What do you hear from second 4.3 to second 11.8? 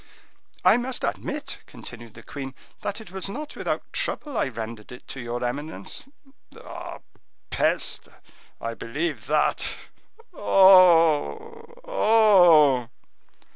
I rendered it to your eminence." "Ah, peste! I believe that. Oh!